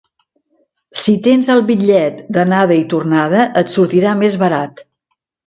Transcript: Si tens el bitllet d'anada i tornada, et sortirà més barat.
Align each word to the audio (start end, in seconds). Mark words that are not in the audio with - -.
Si 1.01 1.13
tens 1.27 1.49
el 1.55 1.61
bitllet 1.67 2.23
d'anada 2.39 2.79
i 2.81 2.87
tornada, 2.95 3.45
et 3.63 3.75
sortirà 3.77 4.17
més 4.25 4.41
barat. 4.47 4.85